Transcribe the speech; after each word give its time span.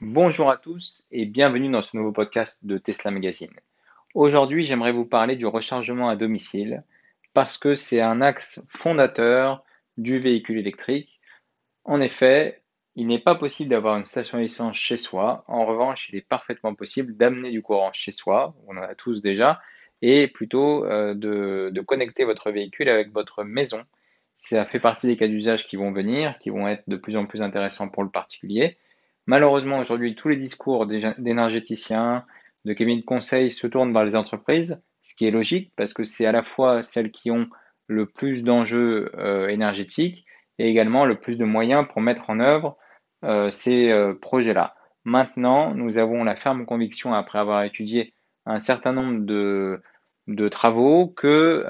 Bonjour 0.00 0.48
à 0.48 0.56
tous 0.56 1.08
et 1.10 1.26
bienvenue 1.26 1.68
dans 1.72 1.82
ce 1.82 1.96
nouveau 1.96 2.12
podcast 2.12 2.64
de 2.64 2.78
Tesla 2.78 3.10
Magazine. 3.10 3.50
Aujourd'hui, 4.14 4.62
j'aimerais 4.62 4.92
vous 4.92 5.04
parler 5.04 5.34
du 5.34 5.44
rechargement 5.44 6.08
à 6.08 6.14
domicile 6.14 6.84
parce 7.34 7.58
que 7.58 7.74
c'est 7.74 8.00
un 8.00 8.20
axe 8.20 8.64
fondateur 8.70 9.64
du 9.96 10.18
véhicule 10.18 10.58
électrique. 10.58 11.20
En 11.82 12.00
effet, 12.00 12.62
il 12.94 13.08
n'est 13.08 13.18
pas 13.18 13.34
possible 13.34 13.70
d'avoir 13.70 13.96
une 13.96 14.04
station 14.04 14.38
essence 14.38 14.76
chez 14.76 14.96
soi. 14.96 15.42
En 15.48 15.66
revanche, 15.66 16.10
il 16.10 16.14
est 16.14 16.28
parfaitement 16.28 16.76
possible 16.76 17.16
d'amener 17.16 17.50
du 17.50 17.60
courant 17.60 17.90
chez 17.92 18.12
soi, 18.12 18.54
on 18.68 18.76
en 18.76 18.82
a 18.82 18.94
tous 18.94 19.20
déjà, 19.20 19.60
et 20.00 20.28
plutôt 20.28 20.84
euh, 20.84 21.14
de, 21.14 21.70
de 21.74 21.80
connecter 21.80 22.24
votre 22.24 22.52
véhicule 22.52 22.88
avec 22.88 23.12
votre 23.12 23.42
maison. 23.42 23.82
Ça 24.36 24.64
fait 24.64 24.78
partie 24.78 25.08
des 25.08 25.16
cas 25.16 25.26
d'usage 25.26 25.66
qui 25.66 25.74
vont 25.74 25.90
venir, 25.90 26.38
qui 26.38 26.50
vont 26.50 26.68
être 26.68 26.84
de 26.86 26.94
plus 26.94 27.16
en 27.16 27.26
plus 27.26 27.42
intéressants 27.42 27.88
pour 27.88 28.04
le 28.04 28.10
particulier. 28.10 28.76
Malheureusement, 29.28 29.78
aujourd'hui, 29.78 30.14
tous 30.14 30.28
les 30.28 30.36
discours 30.36 30.86
d'énergéticiens, 30.86 32.24
de 32.64 32.72
cabinets 32.72 33.02
de 33.02 33.04
conseil 33.04 33.50
se 33.50 33.66
tournent 33.66 33.92
vers 33.92 34.04
les 34.04 34.16
entreprises, 34.16 34.82
ce 35.02 35.14
qui 35.14 35.26
est 35.26 35.30
logique 35.30 35.70
parce 35.76 35.92
que 35.92 36.02
c'est 36.02 36.24
à 36.24 36.32
la 36.32 36.42
fois 36.42 36.82
celles 36.82 37.12
qui 37.12 37.30
ont 37.30 37.46
le 37.88 38.06
plus 38.06 38.42
d'enjeux 38.42 39.12
euh, 39.18 39.48
énergétiques 39.48 40.24
et 40.58 40.70
également 40.70 41.04
le 41.04 41.20
plus 41.20 41.36
de 41.36 41.44
moyens 41.44 41.86
pour 41.86 42.00
mettre 42.00 42.30
en 42.30 42.40
œuvre 42.40 42.78
euh, 43.22 43.50
ces 43.50 43.90
euh, 43.90 44.14
projets-là. 44.14 44.74
Maintenant, 45.04 45.74
nous 45.74 45.98
avons 45.98 46.24
la 46.24 46.34
ferme 46.34 46.64
conviction, 46.64 47.12
après 47.12 47.38
avoir 47.38 47.64
étudié 47.64 48.14
un 48.46 48.60
certain 48.60 48.94
nombre 48.94 49.26
de, 49.26 49.82
de 50.26 50.48
travaux, 50.48 51.06
que 51.06 51.64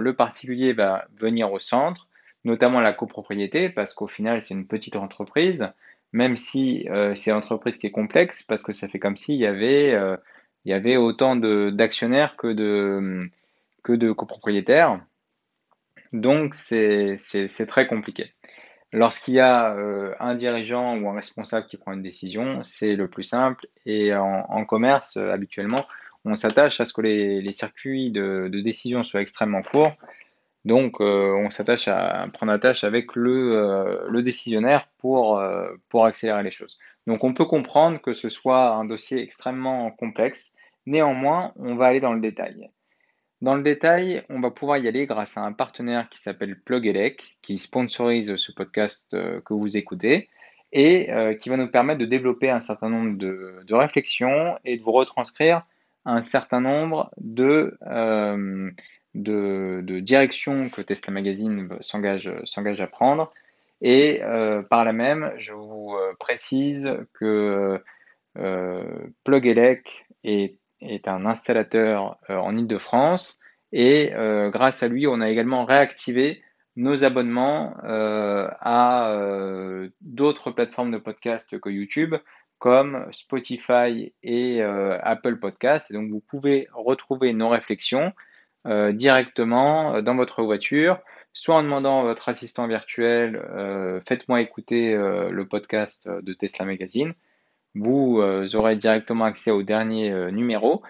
le 0.00 0.12
particulier 0.14 0.72
va 0.72 1.04
venir 1.14 1.52
au 1.52 1.58
centre, 1.58 2.08
notamment 2.44 2.80
la 2.80 2.94
copropriété, 2.94 3.68
parce 3.68 3.92
qu'au 3.92 4.06
final, 4.06 4.40
c'est 4.40 4.54
une 4.54 4.66
petite 4.66 4.96
entreprise 4.96 5.74
même 6.12 6.36
si 6.36 6.86
euh, 6.88 7.14
c'est 7.14 7.30
une 7.30 7.36
entreprise 7.36 7.76
qui 7.78 7.86
est 7.86 7.90
complexe, 7.90 8.42
parce 8.42 8.62
que 8.62 8.72
ça 8.72 8.88
fait 8.88 8.98
comme 8.98 9.16
s'il 9.16 9.36
y 9.36 9.46
euh, 9.46 10.16
il 10.64 10.70
y 10.70 10.74
avait 10.74 10.96
autant 10.96 11.36
d'actionnaires 11.36 12.36
que 12.36 12.52
de, 12.52 14.12
copropriétaires. 14.12 15.00
Donc 16.12 16.54
c'est 16.54 17.16
très 17.68 17.86
compliqué. 17.86 18.32
Lorsqu'il 18.92 19.34
y 19.34 19.40
a 19.40 19.74
euh, 19.74 20.14
un 20.18 20.34
dirigeant 20.34 20.98
ou 20.98 21.08
un 21.10 21.14
responsable 21.14 21.66
qui 21.66 21.76
prend 21.76 21.92
une 21.92 22.02
décision, 22.02 22.62
c'est 22.62 22.96
le 22.96 23.08
plus 23.08 23.22
simple. 23.22 23.66
Et 23.84 24.14
en, 24.14 24.64
commerce, 24.64 25.16
habituellement, 25.16 25.84
on 26.24 26.34
s'attache 26.34 26.80
à 26.80 26.84
ce 26.84 26.92
que 26.92 27.02
les, 27.02 27.52
circuits 27.52 28.10
de, 28.10 28.48
décision 28.48 29.04
soient 29.04 29.20
extrêmement 29.20 29.62
courts 29.62 29.92
donc, 30.64 31.00
euh, 31.00 31.34
on 31.34 31.50
s'attache 31.50 31.88
à 31.88 32.28
prendre 32.32 32.52
attache 32.52 32.84
avec 32.84 33.14
le, 33.14 33.56
euh, 33.56 34.22
décisionnaire 34.22 34.88
pour, 34.98 35.38
euh, 35.38 35.68
pour 35.88 36.04
accélérer 36.04 36.42
les 36.42 36.50
choses. 36.50 36.78
Donc, 37.06 37.24
on 37.24 37.32
peut 37.32 37.44
comprendre 37.44 38.00
que 38.00 38.12
ce 38.12 38.28
soit 38.28 38.70
un 38.70 38.84
dossier 38.84 39.22
extrêmement 39.22 39.90
complexe. 39.90 40.54
Néanmoins, 40.86 41.52
on 41.56 41.76
va 41.76 41.86
aller 41.86 42.00
dans 42.00 42.12
le 42.12 42.20
détail. 42.20 42.68
Dans 43.40 43.54
le 43.54 43.62
détail, 43.62 44.24
on 44.28 44.40
va 44.40 44.50
pouvoir 44.50 44.78
y 44.78 44.88
aller 44.88 45.06
grâce 45.06 45.38
à 45.38 45.42
un 45.42 45.52
partenaire 45.52 46.08
qui 46.08 46.20
s'appelle 46.20 46.60
PlugElec, 46.60 47.38
qui 47.40 47.56
sponsorise 47.56 48.34
ce 48.34 48.50
podcast 48.50 49.10
que 49.10 49.54
vous 49.54 49.76
écoutez 49.76 50.28
et 50.72 51.08
qui 51.40 51.48
va 51.48 51.56
nous 51.56 51.68
permettre 51.68 52.00
de 52.00 52.04
développer 52.04 52.50
un 52.50 52.60
certain 52.60 52.90
nombre 52.90 53.16
de 53.16 53.74
réflexions 53.74 54.58
et 54.64 54.76
de 54.76 54.82
vous 54.82 54.90
retranscrire 54.90 55.62
un 56.04 56.20
certain 56.20 56.60
nombre 56.60 57.12
de, 57.16 57.78
de, 59.18 60.00
direction 60.00 60.68
que 60.68 60.80
Tesla 60.80 61.12
Magazine 61.12 61.68
s'engage, 61.80 62.80
à 62.80 62.86
prendre. 62.86 63.32
Et 63.80 64.22
euh, 64.22 64.62
par 64.62 64.84
là 64.84 64.92
même, 64.92 65.32
je 65.36 65.52
vous 65.52 65.94
euh, 65.94 66.14
précise 66.18 66.96
que 67.14 67.82
euh, 68.38 69.06
PlugElec 69.24 70.06
est, 70.24 70.58
est, 70.80 71.08
un 71.08 71.26
installateur 71.26 72.18
en 72.28 72.56
Ile-de-France 72.56 73.40
et 73.72 74.12
grâce 74.50 74.82
à 74.82 74.88
lui, 74.88 75.06
on 75.06 75.20
a 75.20 75.28
également 75.28 75.66
réactivé 75.66 76.42
nos 76.76 77.04
abonnements 77.04 77.74
à 77.82 79.12
d'autres 80.00 80.50
plateformes 80.52 80.90
de 80.90 80.96
podcast 80.96 81.58
que 81.60 81.68
YouTube 81.68 82.14
comme 82.58 83.06
Spotify 83.10 84.14
et 84.22 84.62
Apple 84.62 85.36
Podcast. 85.36 85.90
Et 85.90 85.94
donc, 85.94 86.08
vous 86.08 86.20
pouvez 86.20 86.66
retrouver 86.72 87.34
nos 87.34 87.50
réflexions 87.50 88.14
euh, 88.68 88.92
directement 88.92 89.94
euh, 89.94 90.02
dans 90.02 90.14
votre 90.14 90.42
voiture, 90.42 91.00
soit 91.32 91.56
en 91.56 91.62
demandant 91.62 92.00
à 92.00 92.04
votre 92.04 92.28
assistant 92.28 92.66
virtuel, 92.66 93.36
euh, 93.36 94.00
faites-moi 94.06 94.42
écouter 94.42 94.94
le 94.94 95.46
podcast 95.46 96.08
de 96.08 96.32
Tesla 96.34 96.66
Magazine. 96.66 97.14
Vous 97.74 98.20
aurez 98.54 98.76
directement 98.76 99.24
accès 99.24 99.50
au 99.50 99.62
dernier 99.62 100.32
numéro. 100.32 100.82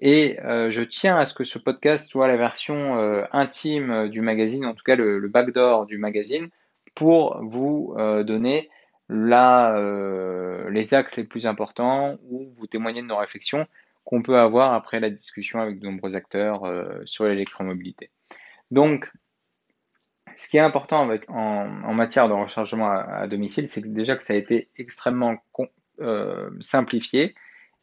Et 0.00 0.38
je 0.42 0.82
tiens 0.82 1.16
à 1.18 1.24
ce 1.24 1.34
que 1.34 1.44
ce 1.44 1.60
podcast 1.60 2.08
soit 2.08 2.26
la 2.26 2.36
version 2.36 2.96
intime 3.32 4.08
du 4.08 4.22
magazine, 4.22 4.66
en 4.66 4.74
tout 4.74 4.82
cas 4.82 4.96
le, 4.96 5.20
backdoor 5.28 5.86
du 5.86 5.98
magazine, 5.98 6.48
pour 6.96 7.40
vous 7.44 7.94
donner 8.24 8.70
les 9.08 10.94
axes 10.94 11.16
les 11.16 11.24
plus 11.24 11.46
importants 11.46 12.18
ou 12.28 12.52
vous 12.56 12.66
témoigner 12.66 13.02
de 13.02 13.06
nos 13.06 13.18
réflexions 13.18 13.68
qu'on 14.04 14.22
peut 14.22 14.38
avoir 14.38 14.74
après 14.74 15.00
la 15.00 15.10
discussion 15.10 15.60
avec 15.60 15.78
de 15.78 15.86
nombreux 15.86 16.16
acteurs 16.16 16.64
euh, 16.64 17.00
sur 17.04 17.24
l'électromobilité. 17.24 18.10
Donc, 18.70 19.12
ce 20.34 20.48
qui 20.48 20.56
est 20.56 20.60
important 20.60 21.08
en, 21.28 21.94
matière 21.94 22.28
de 22.28 22.32
rechargement 22.32 22.90
à, 22.90 23.26
domicile, 23.26 23.68
c'est 23.68 23.92
déjà 23.92 24.16
que 24.16 24.24
ça 24.24 24.32
a 24.32 24.36
été 24.36 24.70
extrêmement 24.76 25.36
euh, 26.00 26.50
simplifié 26.60 27.34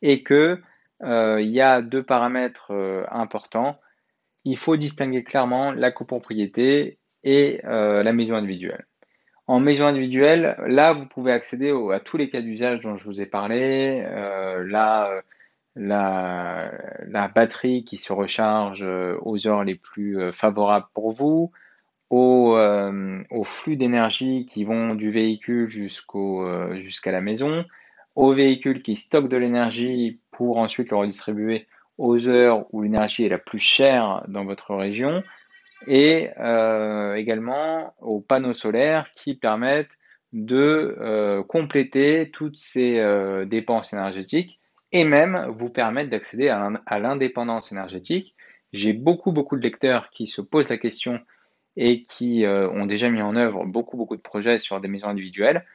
et 0.01 0.23
qu'il 0.23 0.61
euh, 1.03 1.41
y 1.41 1.61
a 1.61 1.81
deux 1.81 2.01
paramètres 2.01 2.71
importants. 3.11 3.79
Il 4.45 4.57
faut 4.57 4.77
distinguer 4.77 5.23
clairement 5.23 5.71
la 5.71 5.91
copropriété 5.91 6.97
et 7.23 7.61
la 7.63 8.13
maison 8.13 8.35
individuelle. 8.35 8.87
En 9.45 9.59
maison 9.59 9.85
individuelle, 9.85 10.55
là, 10.65 10.93
vous 10.93 11.05
pouvez 11.05 11.31
accéder 11.31 11.71
à 11.93 11.99
tous 11.99 12.17
les 12.17 12.31
cas 12.31 12.41
d'usage 12.41 12.79
dont 12.79 12.95
je 12.95 13.05
vous 13.05 13.21
ai 13.21 13.27
parlé. 13.27 14.01
là, 14.01 15.21
la, 15.75 17.27
batterie 17.33 17.83
qui 17.83 17.97
se 17.97 18.13
recharge 18.13 18.83
euh, 18.83 19.17
aux 19.21 19.47
heures 19.47 19.63
les 19.63 19.75
plus 19.75 20.19
euh, 20.19 20.31
favorables 20.31 20.87
pour 20.93 21.11
vous, 21.11 21.51
euh, 22.11 23.23
flux 23.43 23.77
d'énergie 23.77 24.45
qui 24.45 24.63
vont 24.63 24.95
du 24.95 25.11
véhicule 25.11 25.67
jusqu'à 25.67 27.11
la 27.11 27.21
maison, 27.21 27.65
aux 28.15 28.33
véhicules 28.33 28.81
qui 28.81 28.95
stockent 28.95 29.29
de 29.29 29.37
l'énergie 29.37 30.19
pour 30.31 30.57
ensuite 30.57 30.89
le 30.89 30.97
redistribuer 30.97 31.67
aux 31.97 32.27
heures 32.27 32.65
où 32.73 32.81
l'énergie 32.81 33.25
est 33.25 33.29
la 33.29 33.37
plus 33.37 33.59
chère 33.59 34.23
dans 34.27 34.45
votre 34.45 34.73
région, 34.75 35.23
et 35.87 36.29
également 37.15 37.93
aux 38.01 38.19
panneaux 38.19 38.53
solaires 38.53 39.07
qui 39.15 39.35
permettent 39.35 39.97
de 40.33 41.43
compléter 41.47 42.31
toutes 42.31 42.57
ces 42.57 43.01
dépenses 43.45 43.93
énergétiques 43.93 44.58
et 44.91 45.03
même 45.03 45.47
vous 45.57 45.69
permettre 45.69 46.09
d'accéder 46.09 46.49
à 46.49 46.99
l'indépendance 46.99 47.71
énergétique. 47.71 48.35
J'ai 48.73 48.93
beaucoup, 48.93 49.31
beaucoup 49.31 49.55
de 49.55 49.61
lecteurs 49.61 50.09
qui 50.09 50.27
se 50.27 50.41
posent 50.41 50.69
la 50.69 50.77
question 50.77 51.19
et 51.75 52.03
qui 52.03 52.45
euh, 52.45 52.69
ont 52.69 52.85
déjà 52.85 53.09
mis 53.09 53.21
en 53.21 53.35
œuvre 53.35 53.65
beaucoup, 53.65 53.97
beaucoup 53.97 54.15
de 54.15 54.21
projets 54.21 54.57
sur 54.57 54.79
des 54.81 54.87
maisons 54.87 55.07
individuelles. 55.07 55.65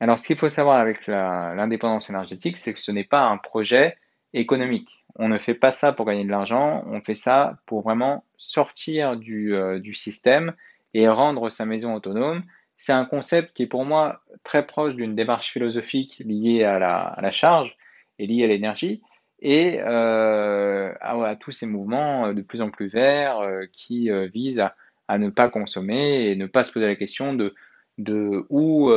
Alors, 0.00 0.18
ce 0.18 0.28
qu'il 0.28 0.36
faut 0.36 0.48
savoir 0.48 0.76
avec 0.76 1.06
l'indépendance 1.06 2.08
énergétique, 2.08 2.56
c'est 2.56 2.72
que 2.72 2.80
ce 2.80 2.90
n'est 2.90 3.04
pas 3.04 3.26
un 3.26 3.36
projet 3.36 3.98
économique. 4.32 5.04
On 5.16 5.28
ne 5.28 5.36
fait 5.36 5.54
pas 5.54 5.72
ça 5.72 5.92
pour 5.92 6.06
gagner 6.06 6.24
de 6.24 6.30
l'argent, 6.30 6.84
on 6.86 7.02
fait 7.02 7.14
ça 7.14 7.58
pour 7.66 7.82
vraiment 7.82 8.24
sortir 8.38 9.16
du, 9.16 9.54
euh, 9.54 9.82
système 9.92 10.54
et 10.94 11.06
rendre 11.06 11.50
sa 11.50 11.66
maison 11.66 11.94
autonome. 11.94 12.44
C'est 12.78 12.92
un 12.92 13.04
concept 13.04 13.54
qui 13.54 13.64
est 13.64 13.66
pour 13.66 13.84
moi 13.84 14.22
très 14.42 14.66
proche 14.66 14.96
d'une 14.96 15.14
démarche 15.14 15.52
philosophique 15.52 16.22
liée 16.24 16.64
à 16.64 16.78
la 16.78 17.30
charge 17.30 17.76
est 18.20 18.26
lié 18.26 18.44
à 18.44 18.48
l'énergie. 18.48 19.02
Et 19.42 19.80
euh, 19.80 20.92
à, 21.00 21.36
tous 21.36 21.50
ces 21.50 21.66
mouvements 21.66 22.26
euh, 22.26 22.34
de 22.34 22.42
plus 22.42 22.60
en 22.60 22.70
plus 22.70 22.88
verts 22.88 23.38
euh, 23.38 23.64
qui 23.72 24.10
visent 24.32 24.60
à, 25.08 25.18
ne 25.18 25.30
pas 25.30 25.48
consommer 25.48 26.26
et 26.26 26.36
ne 26.36 26.46
pas 26.46 26.62
se 26.62 26.72
poser 26.72 26.86
la 26.86 26.94
question 26.94 27.34
de, 27.34 27.54
de 27.98 28.46
où 28.48 28.90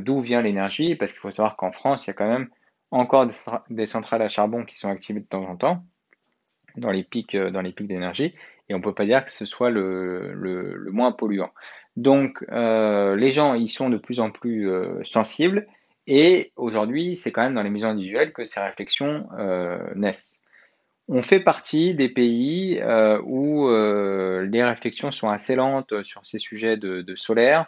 d'où 0.00 0.20
vient 0.20 0.42
l'énergie, 0.42 0.96
parce 0.96 1.12
qu'il 1.12 1.20
faut 1.20 1.30
savoir 1.30 1.56
qu'en 1.56 1.70
France, 1.70 2.06
il 2.06 2.10
y 2.10 2.12
a 2.12 2.14
quand 2.14 2.28
même 2.28 2.48
encore 2.90 3.28
des 3.70 3.86
centrales 3.86 4.22
à 4.22 4.28
charbon 4.28 4.64
qui 4.64 4.76
sont 4.76 4.88
activées 4.88 5.20
de 5.20 5.26
temps 5.26 5.48
en 5.48 5.56
temps 5.56 5.84
dans 6.76 6.90
les 6.90 7.04
pics, 7.04 7.36
dans 7.36 7.60
les 7.60 7.70
pics 7.70 7.86
d'énergie, 7.86 8.34
et 8.68 8.74
on 8.74 8.78
ne 8.78 8.82
peut 8.82 8.92
pas 8.92 9.06
dire 9.06 9.24
que 9.24 9.30
ce 9.30 9.46
soit 9.46 9.70
le, 9.70 10.32
le, 10.34 10.90
moins 10.90 11.12
polluant. 11.12 11.52
Donc 11.94 12.44
les 12.50 13.30
gens 13.30 13.54
y 13.54 13.68
sont 13.68 13.88
de 13.88 13.98
plus 13.98 14.18
en 14.18 14.32
plus 14.32 14.68
sensibles 15.04 15.66
et 16.06 16.52
aujourd'hui, 16.56 17.16
c'est 17.16 17.32
quand 17.32 17.42
même 17.42 17.54
dans 17.54 17.62
les 17.62 17.70
maisons 17.70 17.88
individuelles 17.88 18.32
que 18.32 18.44
ces 18.44 18.60
réflexions 18.60 19.28
euh, 19.38 19.78
naissent. 19.94 20.44
On 21.08 21.22
fait 21.22 21.40
partie 21.40 21.94
des 21.94 22.08
pays 22.08 22.80
euh, 22.80 23.20
où 23.24 23.68
euh, 23.68 24.46
les 24.46 24.62
réflexions 24.62 25.10
sont 25.10 25.28
assez 25.28 25.56
lentes 25.56 26.02
sur 26.02 26.24
ces 26.26 26.38
sujets 26.38 26.76
de, 26.76 27.14
solaire. 27.14 27.66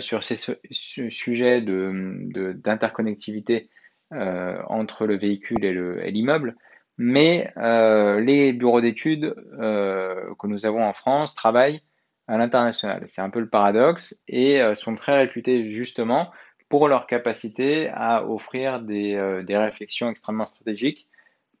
sur 0.00 0.22
ces 0.22 0.36
sujets 0.70 1.62
d'interconnectivité 1.62 3.70
de, 4.10 4.58
entre 4.68 5.06
le 5.06 5.16
véhicule 5.16 5.64
et 5.64 6.10
l'immeuble. 6.10 6.56
Mais 6.98 7.50
les 7.56 8.52
bureaux 8.52 8.82
d'études 8.82 9.34
que 9.34 10.46
nous 10.46 10.66
avons 10.66 10.84
en 10.84 10.92
France 10.92 11.34
travaillent 11.34 11.80
à 12.28 12.36
l'international. 12.36 13.04
C'est 13.06 13.22
un 13.22 13.30
peu 13.30 13.40
le 13.40 13.48
paradoxe 13.48 14.22
et 14.28 14.60
sont 14.74 14.94
très 14.94 15.16
réputés 15.16 15.70
justement 15.70 16.30
pour 16.72 16.88
leur 16.88 17.06
capacité 17.06 17.90
à 17.90 18.26
offrir 18.26 18.80
des, 18.80 19.44
réflexions 19.50 20.08
extrêmement 20.08 20.46
stratégiques 20.46 21.06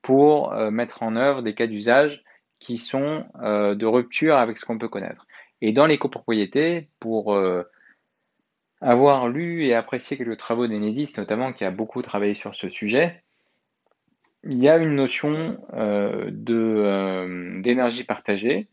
pour 0.00 0.54
mettre 0.70 1.02
en 1.02 1.16
œuvre 1.16 1.42
des 1.42 1.54
cas 1.54 1.66
d'usage 1.66 2.24
qui 2.58 2.78
sont 2.78 3.26
de 3.34 3.84
rupture 3.84 4.36
avec 4.36 4.56
ce 4.56 4.64
qu'on 4.64 4.78
peut 4.78 4.88
connaître. 4.88 5.26
Et 5.60 5.72
dans 5.72 5.84
les 5.84 5.98
copropriétés, 5.98 6.88
pour 6.98 7.36
avoir 8.80 9.28
lu 9.28 9.64
et 9.64 9.74
apprécié 9.74 10.16
quelques 10.16 10.38
travaux 10.38 10.66
d'Enedis, 10.66 11.12
notamment 11.18 11.52
qui 11.52 11.66
a 11.66 11.70
beaucoup 11.70 12.00
travaillé 12.00 12.32
sur 12.32 12.54
ce 12.54 12.70
sujet, 12.70 13.22
il 14.44 14.56
y 14.56 14.70
a 14.70 14.78
une 14.78 14.94
notion 14.94 15.58
euh, 15.74 16.30
euh, 16.48 17.60
d'énergie 17.60 18.04
partagée 18.04 18.66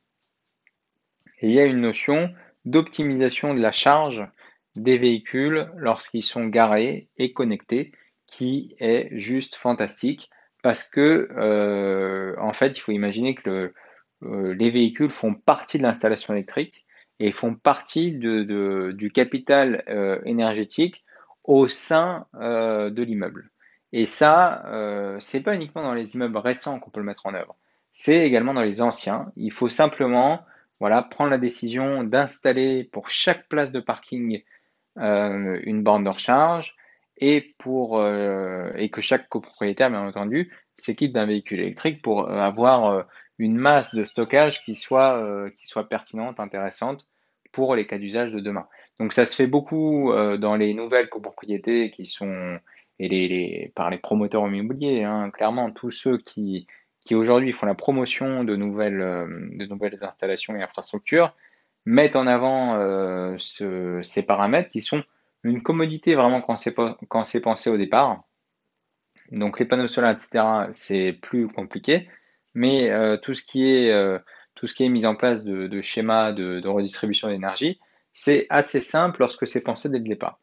et 1.42 1.50
il 1.50 1.52
y 1.52 1.60
a 1.60 1.66
une 1.66 1.82
notion 1.82 2.34
d'optimisation 2.64 3.54
de 3.54 3.60
la 3.60 3.74
charge 3.74 4.26
des 4.76 4.98
véhicules 4.98 5.70
lorsqu'ils 5.76 6.24
sont 6.24 6.48
garés 6.48 7.10
et 7.18 7.34
connectés 7.34 7.92
qui 8.28 8.76
est 8.80 9.10
juste 9.18 9.56
fantastique 9.56 10.30
parce 10.62 10.88
que 10.88 11.30
euh, 11.36 12.36
en 12.40 12.54
fait 12.54 12.78
il 12.78 12.82
faut 12.82 12.92
imaginer 12.92 13.36
que 13.36 13.74
les 14.22 14.70
véhicules 14.70 15.12
font 15.12 15.34
partie 15.34 15.78
de 15.78 15.84
l'installation 15.84 16.34
électrique 16.34 16.86
et 17.20 17.32
font 17.32 17.56
partie 17.56 18.14
du 18.14 19.12
capital 19.14 19.84
énergétique 20.26 21.06
au 21.46 21.70
sein 21.70 22.28
de 22.34 23.02
l'immeuble. 23.02 23.50
Et 23.92 24.06
ça, 24.06 24.66
euh, 24.68 25.18
c'est 25.20 25.44
pas 25.44 25.56
uniquement 25.56 25.82
dans 25.82 25.94
les 25.94 26.16
immeubles 26.16 26.38
récents 26.38 26.80
qu'on 26.80 26.92
peut 26.92 27.00
le 27.00 27.06
mettre 27.06 27.26
en 27.26 27.34
œuvre. 27.34 27.56
C'est 27.92 28.26
également 28.26 28.54
dans 28.54 28.64
les 28.64 28.82
anciens. 28.82 29.32
Il 29.36 29.52
faut 29.52 29.70
simplement, 29.70 30.46
voilà, 30.80 31.02
prendre 31.02 31.32
la 31.32 31.38
décision 31.38 32.04
d'installer 32.04 32.84
pour 32.84 33.10
chaque 33.10 33.48
place 33.48 33.72
de 33.72 33.80
parking 33.80 34.44
euh, 34.98 35.60
une 35.64 35.84
borne 35.84 36.04
de 36.04 36.10
recharge 36.10 36.76
et 37.18 37.54
pour 37.58 38.00
euh, 38.00 38.72
et 38.76 38.90
que 38.90 39.02
chaque 39.02 39.30
copropriétaire, 39.30 39.90
bien 39.90 40.06
entendu, 40.06 40.54
s'équipe 40.76 41.14
d'un 41.14 41.26
véhicule 41.26 41.60
électrique 41.60 42.02
pour 42.02 42.30
avoir 42.30 43.06
une 43.38 43.58
masse 43.58 43.94
de 43.94 44.06
stockage 44.06 44.64
qui 44.64 44.76
soit 44.76 45.22
qui 45.56 45.68
soit 45.68 45.90
pertinente, 45.90 46.40
intéressante 46.40 47.06
pour 47.52 47.76
les 47.76 47.86
cas 47.86 47.98
d'usage 47.98 48.32
de 48.32 48.40
demain. 48.40 48.68
Donc 49.00 49.14
ça 49.14 49.26
se 49.26 49.36
fait 49.36 49.48
beaucoup 49.48 50.14
dans 50.38 50.56
les 50.56 50.74
nouvelles 50.74 51.10
copropriétés 51.10 51.92
qui 51.92 52.06
sont 52.06 52.60
et 53.00 53.08
les, 53.08 53.72
par 53.76 53.90
les 53.90 53.98
promoteurs 53.98 54.48
immobiliers, 54.48 55.04
hein, 55.04 55.32
clairement, 55.32 55.72
tous 55.72 55.92
ceux 55.92 56.18
qui, 56.18 56.68
qui 57.06 57.16
aujourd'hui 57.16 57.54
font 57.54 57.66
la 57.66 57.76
promotion 57.76 58.44
de 58.44 58.56
nouvelles, 58.56 59.02
euh, 59.02 59.28
de 59.54 59.66
nouvelles 59.66 60.04
installations 60.04 60.56
et 60.56 60.62
infrastructures, 60.62 61.34
mettent 61.90 62.16
en 62.16 62.28
avant 62.28 62.76
euh, 62.76 63.36
ces 63.38 64.26
paramètres 64.26 64.70
qui 64.70 64.82
sont 64.82 65.04
une 65.44 65.64
commodité 65.64 66.16
vraiment 66.16 66.42
quand 66.42 66.56
c'est, 66.56 67.42
pensé 67.42 67.70
au 67.70 67.78
départ. 67.78 68.24
Donc 69.32 69.60
les 69.60 69.66
panneaux 69.66 69.88
solaires, 69.88 70.12
etc., 70.12 70.44
c'est 70.72 71.14
plus 71.14 71.48
compliqué, 71.48 72.10
mais 72.54 72.90
euh, 72.90 73.18
tout, 73.18 73.34
ce 73.34 73.44
qui 73.44 73.68
est, 73.68 74.20
tout 74.56 74.68
ce 74.68 74.74
qui 74.74 74.84
est 74.84 74.90
mis 74.90 75.06
en 75.06 75.16
place 75.16 75.44
de, 75.44 75.68
de 75.68 75.82
schémas 75.82 76.34
de, 76.34 76.68
redistribution 76.68 77.30
d'énergie, 77.30 77.80
c'est 78.14 78.48
assez 78.50 78.82
simple 78.82 79.22
lorsque 79.22 79.48
c'est 79.48 79.64
pensé 79.64 79.90
dès 79.90 80.00
le 80.00 80.04
départ. 80.04 80.40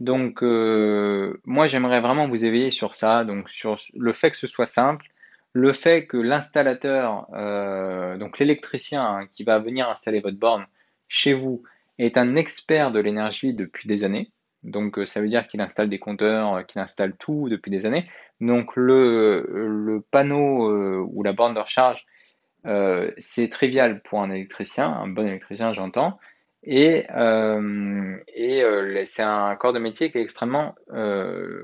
Donc, 0.00 0.42
euh, 0.42 1.40
moi, 1.44 1.66
j'aimerais 1.66 2.00
vraiment 2.00 2.26
vous 2.26 2.44
éveiller 2.44 2.70
sur 2.70 2.94
ça, 2.94 3.24
donc 3.24 3.48
sur 3.48 3.76
le 3.94 4.12
fait 4.12 4.30
que 4.30 4.36
ce 4.36 4.46
soit 4.46 4.66
simple, 4.66 5.06
le 5.52 5.72
fait 5.72 6.06
que 6.06 6.18
l'installateur, 6.18 7.26
euh, 7.32 8.18
donc 8.18 8.38
l'électricien 8.38 9.02
hein, 9.02 9.26
qui 9.32 9.42
va 9.42 9.58
venir 9.58 9.88
installer 9.88 10.20
votre 10.20 10.36
borne 10.36 10.66
chez 11.08 11.32
vous, 11.34 11.62
est 11.98 12.18
un 12.18 12.36
expert 12.36 12.92
de 12.92 13.00
l'énergie 13.00 13.54
depuis 13.54 13.88
des 13.88 14.04
années. 14.04 14.30
Donc, 14.62 14.98
euh, 14.98 15.06
ça 15.06 15.20
veut 15.20 15.28
dire 15.28 15.46
qu'il 15.46 15.60
installe 15.60 15.88
des 15.88 15.98
compteurs, 15.98 16.66
qu'il 16.66 16.80
installe 16.80 17.16
tout 17.16 17.48
depuis 17.48 17.70
des 17.70 17.86
années. 17.86 18.06
Donc, 18.40 18.76
le, 18.76 19.46
le 19.48 20.00
panneau 20.00 21.04
ou 21.04 21.22
la 21.22 21.32
borne 21.32 21.54
de 21.54 21.60
recharge, 21.60 22.04
c'est 23.18 23.48
trivial 23.48 24.02
pour 24.02 24.22
un 24.22 24.30
électricien, 24.30 24.88
un 24.90 25.08
bon 25.08 25.26
électricien, 25.26 25.72
j'entends. 25.72 26.18
Et, 26.66 27.06
euh, 27.14 28.16
et 28.34 28.62
euh, 28.62 29.02
c'est 29.04 29.22
un 29.22 29.54
corps 29.54 29.72
de 29.72 29.78
métier 29.78 30.10
qui 30.10 30.18
est 30.18 30.22
extrêmement 30.22 30.74
euh, 30.92 31.62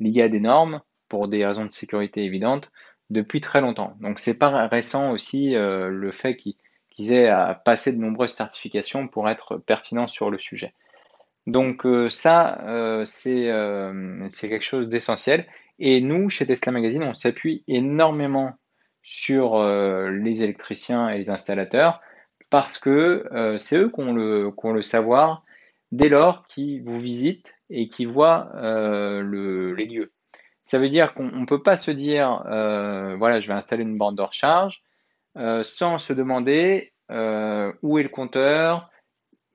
lié 0.00 0.22
à 0.22 0.28
des 0.28 0.40
normes 0.40 0.80
pour 1.08 1.28
des 1.28 1.46
raisons 1.46 1.64
de 1.64 1.70
sécurité 1.70 2.24
évidentes 2.24 2.72
depuis 3.08 3.40
très 3.40 3.60
longtemps. 3.60 3.96
Donc 4.00 4.18
c'est 4.18 4.36
pas 4.36 4.66
récent 4.66 5.12
aussi 5.12 5.54
le 5.54 6.10
fait 6.10 6.34
qu'ils 6.34 6.56
aient 6.98 7.28
à 7.28 7.54
passer 7.54 7.92
de 7.92 7.98
nombreuses 7.98 8.32
certifications 8.32 9.08
pour 9.08 9.28
être 9.28 9.56
pertinents 9.56 10.08
sur 10.08 10.30
le 10.30 10.38
sujet. 10.38 10.74
Donc 11.46 11.86
ça, 12.08 12.58
c'est 13.04 13.46
quelque 14.30 14.62
chose 14.62 14.88
d'essentiel. 14.88 15.46
Et 15.78 16.00
nous, 16.00 16.28
chez 16.28 16.46
Tesla 16.46 16.72
Magazine, 16.72 17.04
on 17.04 17.14
s'appuie 17.14 17.62
énormément 17.68 18.54
sur 19.02 19.62
les 19.62 20.42
électriciens 20.42 21.08
et 21.08 21.18
les 21.18 21.30
installateurs 21.30 22.00
parce 22.50 22.78
que 22.78 23.26
euh, 23.32 23.58
c'est 23.58 23.76
eux 23.76 23.90
qui 23.90 24.00
ont, 24.00 24.14
le, 24.14 24.82
savoir 24.82 25.44
dès 25.92 26.08
lors 26.08 26.46
qu'ils 26.46 26.82
vous 26.82 26.98
visitent 26.98 27.56
et 27.70 27.88
qui 27.88 28.04
voient 28.04 28.50
euh, 28.54 29.20
le, 29.20 29.74
les 29.74 29.86
lieux. 29.86 30.12
Ça 30.64 30.78
veut 30.78 30.88
dire 30.88 31.14
qu'on 31.14 31.24
ne 31.30 31.46
peut 31.46 31.62
pas 31.62 31.76
se 31.76 31.90
dire, 31.90 32.44
euh, 32.46 33.16
voilà, 33.16 33.38
je 33.38 33.48
vais 33.48 33.54
installer 33.54 33.82
une 33.82 33.98
bande 33.98 34.16
de 34.16 34.22
recharge, 34.22 34.82
sans 35.62 35.98
se 35.98 36.12
demander 36.12 36.92
où 37.10 37.98
est 37.98 38.02
le 38.02 38.08
compteur, 38.08 38.90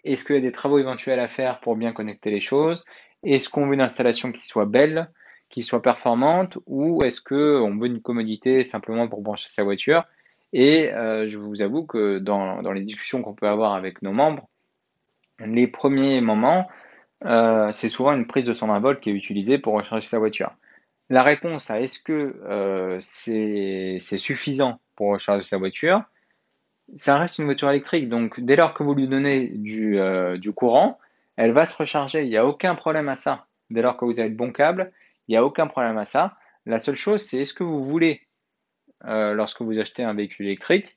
est-ce 0.04 0.25
qu'il 0.25 0.36
y 0.36 0.39
a 0.39 0.42
des 0.42 0.51
travaux 0.51 0.80
éventuels 0.80 1.19
à 1.19 1.28
faire 1.28 1.60
pour 1.60 1.75
bien 1.75 1.92
connecter 1.94 2.31
les 2.31 2.39
choses, 2.39 2.86
est-ce 3.24 3.50
qu'on 3.50 3.68
veut 3.68 3.74
une 3.74 3.81
installation 3.81 4.31
qui 4.31 4.45
soit 4.45 4.66
belle, 4.66 5.12
qui 5.50 5.63
soit 5.63 5.81
performante, 5.81 6.57
ou 6.66 7.04
est-ce 7.04 7.22
qu'on 7.22 7.78
veut 7.78 7.88
une 7.88 8.01
commodité 8.01 8.63
simplement 8.63 9.07
pour 9.07 9.22
brancher 9.22 9.50
sa 9.50 9.63
voiture 9.63 10.06
et 10.54 10.92
euh, 10.94 11.28
je 11.28 11.38
vous 11.38 11.62
avoue 11.62 11.86
que 11.86 12.19
dans, 12.19 12.62
dans 12.62 12.72
les 12.72 12.81
discussions 12.81 13.22
qu'on 13.22 13.34
peut 13.34 13.48
avoir 13.48 13.74
avec 13.74 14.01
nos 14.01 14.12
membres, 14.12 14.50
les 15.39 15.68
premiers 15.68 16.22
moments, 16.22 16.68
euh, 17.25 17.72
c'est 17.72 17.89
souvent 17.89 18.13
une 18.13 18.27
prise 18.27 18.45
de 18.45 18.54
120 18.54 18.80
volts 18.80 19.00
qui 19.00 19.10
est 19.10 19.13
utilisée 19.13 19.57
pour 19.57 19.74
recharger 19.74 20.07
sa 20.07 20.19
voiture. 20.19 20.51
La 21.10 21.24
réponse 21.24 21.72
à 21.72 21.82
est-ce 21.82 22.00
que 22.00 22.36
euh, 22.44 22.98
c'est 23.00 24.00
suffisant 24.17 24.79
pour 25.01 25.13
recharger 25.13 25.43
sa 25.43 25.58
voiture, 25.58 26.03
ça 26.93 27.17
reste 27.17 27.39
une 27.39 27.46
voiture 27.46 27.72
électrique. 27.72 28.08
Donc 28.08 28.39
dès 28.39 28.55
lors 28.55 28.75
que 28.75 28.84
vous 28.84 28.93
lui 28.93 29.08
donnez 29.08 29.48
du, 29.48 29.98
du 30.38 30.53
courant, 30.53 31.00
elle 31.38 31.53
va 31.53 31.65
se 31.65 31.75
recharger. 31.75 32.22
Il 32.22 32.29
n'y 32.29 32.38
a 32.38 32.46
aucun 32.46 32.75
problème 32.75 33.10
à 33.10 33.15
ça. 33.15 33.48
Dès 33.72 33.81
lors 33.81 33.98
que 33.98 34.05
vous 34.05 34.20
avez 34.20 34.29
le 34.29 34.36
bon 34.36 34.51
câble, 34.51 34.91
il 35.27 35.31
n'y 35.31 35.38
a 35.38 35.43
aucun 35.43 35.65
problème 35.65 35.98
à 35.98 36.05
ça. 36.05 36.38
La 36.67 36.77
seule 36.77 36.93
chose, 36.93 37.24
c'est 37.24 37.39
est-ce 37.39 37.55
que 37.55 37.63
vous 37.63 37.84
voulez 37.84 38.22
euh, 39.05 39.34
lorsque 39.34 39.63
vous 39.63 39.79
achetez 39.79 40.03
un 40.03 40.13
véhicule 40.13 40.46
électrique, 40.46 40.96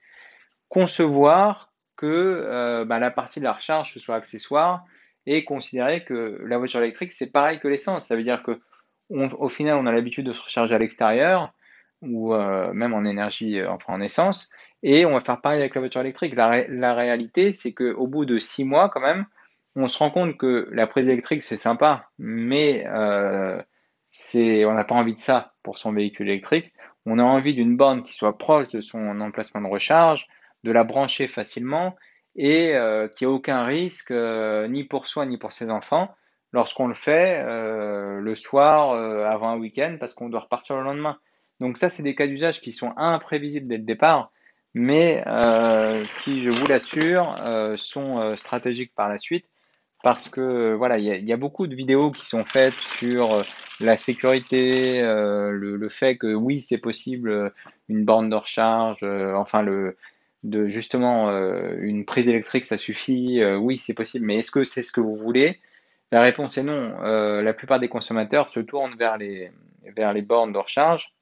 concevoir 0.68 1.72
que 1.96 2.04
euh, 2.06 2.84
bah, 2.84 2.98
la 2.98 3.10
partie 3.10 3.40
de 3.40 3.44
la 3.44 3.54
recharge 3.54 3.96
soit 3.96 4.16
accessoire 4.16 4.84
et 5.24 5.44
considérer 5.44 6.04
que 6.04 6.44
la 6.44 6.58
voiture 6.58 6.80
électrique 6.80 7.12
c'est 7.14 7.32
pareil 7.32 7.58
que 7.58 7.68
l'essence. 7.68 8.06
Ça 8.06 8.16
veut 8.16 8.22
dire 8.22 8.42
que 8.42 8.60
au 9.08 9.48
final 9.48 9.76
on 9.76 9.86
a 9.86 9.92
l'habitude 9.92 10.26
de 10.26 10.34
se 10.34 10.42
recharger 10.42 10.74
à 10.74 10.78
l'extérieur 10.78 11.54
ou 12.08 12.34
euh, 12.34 12.72
même 12.72 12.94
en 12.94 13.04
énergie, 13.04 13.64
enfin 13.64 13.94
en 13.94 14.00
essence, 14.00 14.50
et 14.82 15.06
on 15.06 15.12
va 15.12 15.20
faire 15.20 15.40
pareil 15.40 15.60
avec 15.60 15.74
la 15.74 15.80
voiture 15.80 16.00
électrique. 16.00 16.34
La, 16.34 16.94
réalité 16.94 17.50
c'est 17.50 17.72
qu'au 17.72 18.06
bout 18.06 18.24
de 18.24 18.38
six 18.38 18.64
mois 18.64 18.88
quand 18.88 19.00
même, 19.00 19.26
on 19.76 19.86
se 19.86 19.98
rend 19.98 20.10
compte 20.10 20.36
que 20.36 20.68
la 20.72 20.86
prise 20.86 21.08
électrique 21.08 21.42
c'est 21.42 21.56
sympa, 21.56 22.08
mais 22.18 22.84
c'est, 24.10 24.64
on 24.64 24.74
n'a 24.74 24.84
pas 24.84 24.94
envie 24.94 25.14
de 25.14 25.18
ça 25.18 25.54
pour 25.64 25.76
son 25.76 25.92
véhicule 25.92 26.28
électrique. 26.28 26.72
On 27.04 27.18
a 27.18 27.22
envie 27.24 27.54
d'une 27.54 27.76
borne 27.76 28.02
qui 28.02 28.14
soit 28.14 28.38
proche 28.38 28.68
de 28.68 28.80
son 28.80 29.20
emplacement 29.20 29.60
de 29.60 29.66
recharge, 29.66 30.26
de 30.62 30.70
la 30.70 30.84
brancher 30.84 31.26
facilement 31.26 31.96
et 32.36 32.74
euh, 32.74 33.08
qui 33.08 33.24
ait 33.24 33.28
aucun 33.28 33.64
risque 33.64 34.10
euh, 34.10 34.66
ni 34.68 34.84
pour 34.84 35.06
soi 35.06 35.26
ni 35.26 35.36
pour 35.36 35.52
ses 35.52 35.70
enfants 35.70 36.14
lorsqu'on 36.52 36.86
le 36.86 36.94
fait 36.94 37.42
euh, 37.44 38.20
le 38.20 38.34
soir 38.34 38.92
avant 38.92 39.48
un 39.50 39.58
week-end 39.58 39.96
parce 39.98 40.14
qu'on 40.14 40.28
doit 40.28 40.40
repartir 40.40 40.76
le 40.76 40.84
lendemain. 40.84 41.18
Donc 41.60 41.78
ça, 41.78 41.90
c'est 41.90 42.02
des 42.02 42.14
cas 42.14 42.26
d'usage 42.26 42.60
qui 42.60 42.72
sont 42.72 42.92
imprévisibles 42.96 43.68
dès 43.68 43.78
le 43.78 43.84
départ, 43.84 44.32
mais 44.74 45.22
qui, 46.22 46.42
je 46.42 46.50
vous 46.50 46.66
l'assure, 46.66 47.34
sont 47.76 48.34
stratégiques 48.36 48.92
par 48.94 49.08
la 49.08 49.18
suite 49.18 49.46
parce 50.04 50.28
que 50.28 50.74
voilà, 50.74 50.98
il 50.98 51.26
y, 51.26 51.32
a 51.32 51.36
beaucoup 51.38 51.66
de 51.66 51.74
vidéos 51.74 52.10
qui 52.10 52.26
sont 52.26 52.42
faites 52.42 52.74
sur 52.74 53.32
euh, 53.32 53.42
la 53.80 53.96
sécurité, 53.96 55.00
euh, 55.00 55.50
le, 55.50 55.88
fait 55.88 56.18
que 56.18 56.34
oui, 56.34 56.60
c'est 56.60 56.82
possible, 56.82 57.30
euh, 57.30 57.48
une 57.88 58.04
borne 58.04 58.28
de 58.28 58.36
recharge, 58.36 59.02
enfin 59.02 59.62
le, 59.62 59.96
de 60.42 60.68
justement 60.68 61.30
une 61.78 62.04
prise 62.04 62.28
électrique, 62.28 62.66
ça 62.66 62.76
suffit. 62.76 63.42
oui, 63.56 63.78
c'est 63.78 63.94
possible, 63.94 64.26
mais 64.26 64.40
est-ce 64.40 64.50
que 64.50 64.62
c'est 64.62 64.82
ce 64.82 64.92
que 64.92 65.00
vous 65.00 65.16
voulez? 65.16 65.58
La 66.12 66.20
réponse 66.20 66.58
est 66.58 66.62
non. 66.62 67.00
la 67.00 67.54
plupart 67.54 67.80
des 67.80 67.88
consommateurs 67.88 68.48
se 68.48 68.60
tournent 68.60 68.96
vers 68.96 69.16
les, 69.16 69.50
vers 69.96 70.12
les 70.12 70.22
bornes 70.22 70.52
de 70.52 70.58
recharge, 70.58 71.14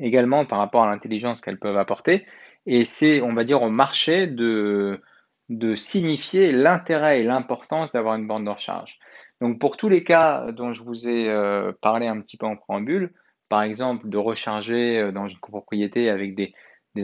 également 0.00 0.44
par 0.44 0.58
rapport 0.58 0.84
à 0.84 0.90
l'intelligence 0.90 1.40
qu'elles 1.40 1.58
peuvent 1.58 1.78
apporter. 1.78 2.26
Et 2.66 2.84
c'est, 2.84 3.20
on 3.22 3.34
va 3.34 3.44
dire, 3.44 3.62
au 3.62 3.70
marché 3.70 4.26
de, 4.26 5.00
de 5.48 5.74
signifier 5.74 6.52
l'intérêt 6.52 7.20
et 7.20 7.24
l'importance 7.24 7.92
d'avoir 7.92 8.14
une 8.14 8.26
borne 8.26 8.44
de 8.44 8.50
recharge. 8.50 8.98
Donc 9.40 9.58
pour 9.58 9.76
tous 9.76 9.88
les 9.88 10.04
cas 10.04 10.52
dont 10.52 10.72
je 10.72 10.82
vous 10.82 11.08
ai 11.08 11.28
euh, 11.28 11.72
parlé 11.80 12.06
un 12.06 12.20
petit 12.20 12.36
peu 12.36 12.46
en 12.46 12.56
préambule, 12.56 13.12
par 13.48 13.62
exemple 13.62 14.08
de 14.08 14.16
recharger 14.16 15.00
euh, 15.00 15.12
dans 15.12 15.26
une 15.26 15.38
copropriété 15.38 16.08
avec 16.10 16.34
des, 16.34 16.54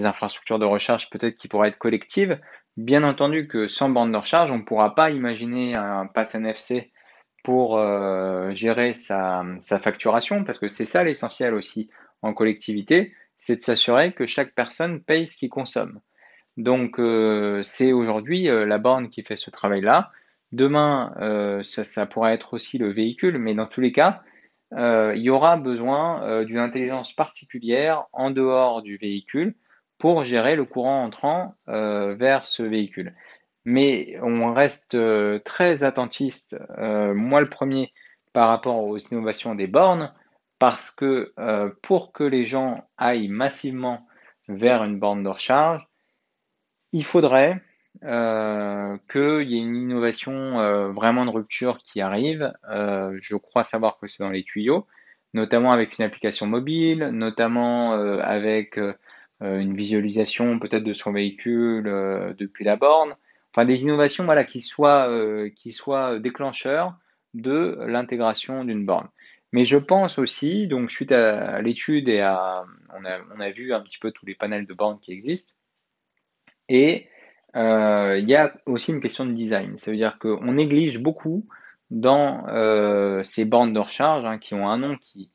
infrastructures 0.04 0.58
de 0.58 0.66
recharge 0.66 1.10
peut-être 1.10 1.34
qui 1.34 1.48
pourraient 1.48 1.68
être 1.68 1.78
collectives, 1.78 2.38
bien 2.76 3.02
entendu 3.02 3.48
que 3.48 3.66
sans 3.66 3.88
borne 3.88 4.12
de 4.12 4.18
recharge, 4.18 4.52
on 4.52 4.58
ne 4.58 4.62
pourra 4.62 4.94
pas 4.94 5.10
imaginer 5.10 5.74
un 5.74 6.06
pass 6.06 6.34
NFC 6.34 6.92
pour 7.42 7.78
euh, 7.78 8.52
gérer 8.52 8.92
sa, 8.92 9.44
sa, 9.60 9.78
facturation, 9.78 10.44
parce 10.44 10.58
que 10.58 10.68
c'est 10.68 10.84
ça 10.84 11.02
l'essentiel 11.02 11.54
aussi 11.54 11.88
en 12.22 12.34
collectivité, 12.34 13.14
c'est 13.36 13.56
de 13.56 13.60
s'assurer 13.60 14.12
que 14.12 14.26
chaque 14.26 14.54
personne 14.54 15.00
paye 15.00 15.26
ce 15.26 15.36
qu'il 15.36 15.48
consomme. 15.48 16.00
Donc 16.58 16.98
euh, 16.98 17.62
c'est 17.62 17.92
aujourd'hui 17.92 18.48
euh, 18.48 18.66
la 18.66 18.78
borne 18.78 19.08
qui 19.08 19.22
fait 19.22 19.36
ce 19.36 19.50
travail-là. 19.50 20.10
Demain, 20.50 21.14
euh, 21.20 21.62
ça, 21.62 21.84
ça, 21.84 22.06
pourra 22.06 22.34
être 22.34 22.52
aussi 22.54 22.78
le 22.78 22.90
véhicule, 22.90 23.38
mais 23.38 23.54
dans 23.54 23.66
tous 23.66 23.80
les 23.80 23.92
cas, 23.92 24.22
il 24.72 25.22
y 25.22 25.30
aura 25.30 25.56
besoin 25.56 26.44
d'une 26.44 26.58
intelligence 26.58 27.14
particulière 27.14 28.04
en 28.12 28.30
dehors 28.30 28.82
du 28.82 28.98
véhicule 28.98 29.54
pour 29.96 30.24
gérer 30.24 30.56
le 30.56 30.66
courant 30.66 31.04
entrant 31.04 31.54
vers 31.66 32.46
ce 32.46 32.62
véhicule. 32.62 33.14
Mais 33.64 34.18
on 34.22 34.52
reste 34.52 34.94
très 35.42 35.84
attentiste, 35.84 36.58
moi 36.76 37.40
le 37.40 37.48
premier, 37.48 37.94
par 38.34 38.50
rapport 38.50 38.84
aux 38.84 38.98
innovations 38.98 39.54
des 39.54 39.68
bornes, 39.68 40.12
parce 40.58 40.90
que 40.90 41.32
pour 41.82 42.12
que 42.12 42.24
les 42.24 42.44
gens 42.44 42.74
aillent 42.96 43.28
massivement 43.28 43.98
vers 44.48 44.84
une 44.84 44.98
borne 44.98 45.22
de 45.22 45.28
recharge, 45.28 45.88
il 46.92 47.04
faudrait 47.04 47.62
euh, 48.04 48.96
qu'il 49.10 49.50
y 49.50 49.58
ait 49.58 49.62
une 49.62 49.74
innovation 49.74 50.60
euh, 50.60 50.92
vraiment 50.92 51.24
de 51.24 51.30
rupture 51.30 51.78
qui 51.78 52.00
arrive. 52.00 52.52
Euh, 52.70 53.16
je 53.20 53.36
crois 53.36 53.64
savoir 53.64 53.98
que 53.98 54.06
c'est 54.06 54.22
dans 54.22 54.30
les 54.30 54.44
tuyaux, 54.44 54.86
notamment 55.34 55.72
avec 55.72 55.98
une 55.98 56.04
application 56.04 56.46
mobile, 56.46 57.10
notamment 57.12 57.92
avec 58.20 58.78
une 59.40 59.74
visualisation 59.74 60.58
peut-être 60.58 60.84
de 60.84 60.92
son 60.92 61.12
véhicule 61.12 61.84
depuis 62.38 62.64
la 62.64 62.76
borne. 62.76 63.14
Enfin, 63.52 63.64
des 63.64 63.82
innovations 63.82 64.24
voilà, 64.24 64.44
qui, 64.44 64.60
soient, 64.60 65.08
qui 65.54 65.72
soient 65.72 66.18
déclencheurs 66.18 66.94
de 67.34 67.78
l'intégration 67.86 68.64
d'une 68.64 68.86
borne. 68.86 69.08
Mais 69.52 69.64
je 69.64 69.76
pense 69.76 70.18
aussi, 70.18 70.66
donc 70.68 70.90
suite 70.90 71.12
à, 71.12 71.60
l'étude 71.62 72.08
et 72.08 72.20
à, 72.20 72.64
on 72.94 73.04
a, 73.04 73.20
on 73.34 73.40
a 73.40 73.50
vu 73.50 73.72
un 73.72 73.80
petit 73.80 73.98
peu 73.98 74.10
tous 74.12 74.26
les 74.26 74.34
panels 74.34 74.66
de 74.66 74.74
bornes 74.74 75.00
qui 75.00 75.12
existent, 75.12 75.54
et 76.68 77.08
euh, 77.56 78.18
il 78.18 78.28
y 78.28 78.36
a 78.36 78.54
aussi 78.66 78.92
une 78.92 79.00
question 79.00 79.26
de 79.26 79.32
design. 79.32 79.78
Ça 79.78 79.90
veut 79.90 79.96
dire 79.96 80.18
qu'on 80.18 80.52
néglige 80.52 80.98
beaucoup 80.98 81.46
dans 81.90 82.46
euh, 82.48 83.22
ces 83.22 83.44
bornes 83.46 83.72
de 83.72 83.80
recharge 83.80 84.24
hein, 84.24 84.38
qui 84.38 84.54
ont 84.54 84.68
un 84.68 84.78
nom 84.78 84.96
qui, 84.96 85.30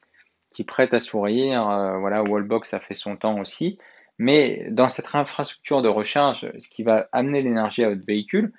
qui 0.52 0.64
prête 0.64 0.94
à 0.94 1.00
sourire. 1.00 1.68
Euh, 1.70 1.98
voilà, 1.98 2.24
Wallbox 2.24 2.74
a 2.74 2.80
fait 2.80 2.94
son 2.94 3.18
temps 3.18 3.40
aussi. 3.40 3.80
Mais 4.20 4.68
dans 4.70 4.90
cette 4.90 5.16
infrastructure 5.16 5.82
de 5.82 5.90
recharge, 5.90 6.52
ce 6.60 6.70
qui 6.70 6.84
va 6.84 7.10
amener 7.12 7.42
l'énergie 7.42 7.84
à 7.84 7.90
votre 7.90 8.06
véhicule, 8.06 8.54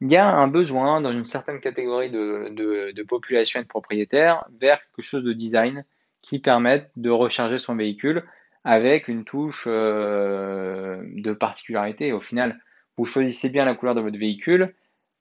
il 0.00 0.10
y 0.10 0.16
a 0.16 0.26
un 0.26 0.48
besoin 0.48 1.00
dans 1.00 1.12
une 1.12 1.26
certaine 1.26 1.60
catégorie 1.60 2.10
de, 2.10 2.92
de 2.92 3.02
population 3.02 3.60
et 3.60 3.62
de 3.62 3.68
propriétaires 3.68 4.44
vers 4.60 4.78
quelque 4.80 5.04
chose 5.04 5.24
de 5.24 5.32
design 5.32 5.84
qui 6.22 6.38
permette 6.38 6.90
de 6.96 7.10
recharger 7.10 7.58
son 7.58 7.76
véhicule 7.76 8.24
avec 8.64 9.08
une 9.08 9.24
touche 9.24 9.64
euh, 9.66 11.02
de 11.16 11.32
particularité. 11.32 12.12
Au 12.12 12.20
final, 12.20 12.60
vous 12.96 13.04
choisissez 13.04 13.50
bien 13.50 13.64
la 13.64 13.74
couleur 13.74 13.94
de 13.94 14.00
votre 14.00 14.18
véhicule, 14.18 14.74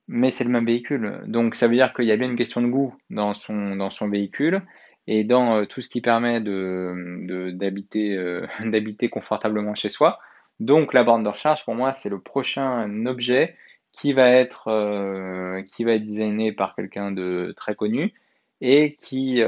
mais 0.08 0.30
c'est 0.30 0.44
le 0.44 0.50
même 0.50 0.66
véhicule. 0.66 1.22
Donc 1.28 1.56
ça 1.56 1.68
veut 1.68 1.76
dire 1.76 1.94
qu'il 1.94 2.06
y 2.06 2.12
a 2.12 2.18
bien 2.18 2.30
une 2.30 2.36
question 2.36 2.62
de 2.62 2.68
goût 2.68 2.96
dans 3.10 3.34
son, 3.34 3.76
dans 3.76 3.90
son 3.90 4.10
véhicule 4.10 4.62
et 5.08 5.24
dans 5.24 5.58
euh, 5.58 5.66
tout 5.66 5.82
ce 5.82 5.90
qui 5.90 6.02
permet 6.02 6.42
de, 6.42 7.52
d'habiter, 7.52 8.16
euh, 8.18 8.46
d'habiter 8.66 9.10
confortablement 9.10 9.76
chez 9.76 9.90
soi. 9.90 10.20
Donc 10.60 10.94
la 10.94 11.04
borne 11.04 11.24
de 11.24 11.30
recharge, 11.30 11.64
pour 11.64 11.76
moi, 11.76 11.94
c'est 11.94 12.10
le 12.10 12.20
prochain 12.20 13.06
objet 13.06 13.56
qui 14.00 14.14
va 14.14 14.30
être, 14.30 15.62
qui 15.68 15.84
va 15.84 15.94
être 15.94 16.06
designé 16.06 16.52
par 16.52 16.76
quelqu'un 16.76 17.12
de 17.12 17.54
très 17.56 17.76
connu 17.76 18.14
et 18.62 18.96
qui, 18.96 19.42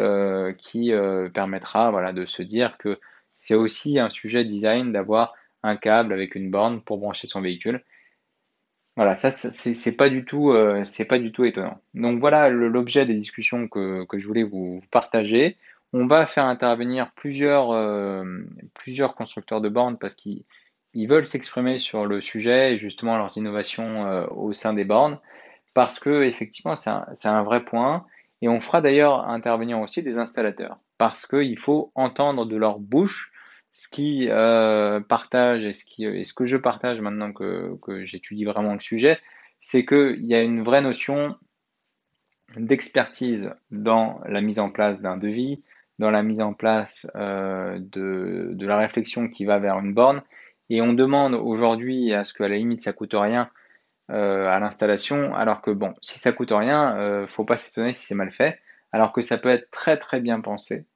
qui 0.59 0.91
permettra 1.33 1.91
voilà, 1.91 2.11
de 2.11 2.25
se 2.25 2.43
dire 2.43 2.77
que 2.77 2.99
c'est 3.33 3.55
aussi 3.55 3.99
un 3.99 4.09
sujet 4.09 4.45
design 4.45 4.91
d'avoir 4.91 5.33
un 5.63 5.75
câble 5.75 6.13
avec 6.13 6.35
une 6.35 6.51
borne 6.51 6.81
pour 6.81 6.97
brancher 6.97 7.27
son 7.27 7.41
véhicule. 7.41 7.83
Voilà, 8.97 9.15
ça 9.15 9.31
c'est 9.31 9.95
pas 9.95 10.09
du 10.09 10.25
tout 10.25 10.51
euh, 10.51 10.83
pas 11.07 11.17
du 11.17 11.31
tout 11.31 11.45
étonnant. 11.45 11.79
Donc 11.93 12.19
voilà 12.19 12.49
l'objet 12.49 13.05
des 13.05 13.13
discussions 13.13 13.67
que, 13.67 14.05
je 14.13 14.27
voulais 14.27 14.43
vous 14.43 14.81
partager. 14.91 15.57
On 15.93 16.05
va 16.07 16.25
faire 16.25 16.45
intervenir 16.45 17.11
plusieurs 17.13 17.71
euh, 17.71 18.23
plusieurs 18.73 19.15
constructeurs 19.15 19.61
de 19.61 19.69
bornes 19.69 19.97
parce 19.97 20.15
qu'ils 20.15 20.43
veulent 20.93 21.25
s'exprimer 21.25 21.77
sur 21.77 22.05
le 22.05 22.21
sujet 22.21 22.73
et 22.73 22.77
justement 22.77 23.17
leurs 23.17 23.37
innovations 23.37 24.05
euh, 24.07 24.25
au 24.31 24.53
sein 24.53 24.73
des 24.73 24.85
bornes 24.85 25.19
parce 25.73 25.99
que 25.99 26.23
effectivement 26.23 26.75
c'est 26.75 27.27
un, 27.27 27.43
vrai 27.43 27.63
point 27.63 28.05
et 28.41 28.49
on 28.49 28.59
fera 28.59 28.81
d'ailleurs 28.81 29.29
intervenir 29.29 29.79
aussi 29.79 30.03
des 30.03 30.17
installateurs 30.17 30.79
parce 30.97 31.25
qu'il 31.25 31.57
faut 31.57 31.91
entendre 31.95 32.45
de 32.45 32.57
leur 32.57 32.79
bouche 32.79 33.31
ce 33.71 33.87
qu'ils 33.87 34.29
euh, 34.29 34.99
partagent 34.99 35.65
et 35.65 35.73
ce, 35.73 35.85
qui, 35.85 36.05
que 36.35 36.45
je 36.45 36.57
partage 36.57 37.01
maintenant 37.01 37.31
que, 37.31 38.03
j'étudie 38.03 38.43
vraiment 38.43 38.73
le 38.73 38.79
sujet, 38.79 39.19
c'est 39.59 39.85
qu'il 39.85 40.25
y 40.25 40.35
a 40.35 40.41
une 40.41 40.61
vraie 40.61 40.81
notion 40.81 41.35
d'expertise 42.57 43.53
dans 43.71 44.19
la 44.25 44.41
mise 44.41 44.59
en 44.59 44.69
place 44.69 45.01
d'un 45.01 45.17
devis, 45.17 45.63
dans 45.99 46.11
la 46.11 46.23
mise 46.23 46.41
en 46.41 46.53
place 46.53 47.09
euh, 47.15 47.79
de, 47.79 48.55
la 48.59 48.77
réflexion 48.77 49.29
qui 49.29 49.45
va 49.45 49.59
vers 49.59 49.79
une 49.79 49.93
borne. 49.93 50.21
Et 50.71 50.81
on 50.81 50.93
demande 50.93 51.35
aujourd'hui 51.35 52.13
à 52.13 52.23
ce 52.23 52.33
qu'à 52.33 52.47
la 52.47 52.55
limite 52.55 52.81
ça 52.81 52.93
coûte 52.93 53.13
rien 53.13 53.49
euh, 54.09 54.47
à 54.47 54.59
l'installation, 54.59 55.35
alors 55.35 55.61
que 55.61 55.71
bon, 55.71 55.93
si 56.01 56.17
ça 56.17 56.31
coûte 56.31 56.51
rien, 56.51 57.21
ne 57.21 57.27
faut 57.27 57.45
pas 57.45 57.57
s'étonner 57.57 57.93
si 57.93 58.05
c'est 58.05 58.15
mal 58.15 58.31
fait, 58.31 58.59
alors 58.91 59.11
que 59.13 59.21
ça 59.21 59.37
peut 59.37 59.49
être 59.49 59.69
très 59.69 59.97
très 59.97 60.19
bien 60.19 60.41
pensé 60.41 60.87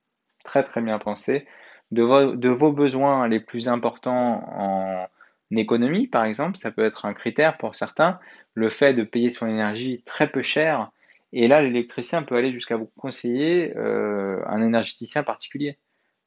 très 0.45 0.63
très 0.63 0.81
bien 0.81 0.97
pensé, 0.97 1.45
de, 1.91 2.01
vos, 2.01 2.71
besoins 2.71 3.27
les 3.27 3.41
plus 3.41 3.67
importants 3.67 4.43
en 4.55 5.07
économie, 5.51 6.07
par 6.07 6.23
exemple, 6.23 6.57
ça 6.57 6.71
peut 6.71 6.85
être 6.85 7.05
un 7.05 7.13
critère 7.13 7.57
pour 7.57 7.75
certains, 7.75 8.19
le 8.53 8.69
fait 8.69 8.93
de 8.93 9.03
payer 9.03 9.29
son 9.29 9.47
énergie 9.47 10.01
très 10.03 10.29
peu 10.29 10.41
cher, 10.41 10.91
et 11.33 11.47
là 11.47 11.61
l'électricien 11.61 12.23
peut 12.23 12.35
aller 12.35 12.53
jusqu'à 12.53 12.77
vous 12.77 12.89
conseiller 12.97 13.75
euh, 13.75 14.41
un 14.47 14.61
énergéticien 14.61 15.23
particulier. 15.23 15.77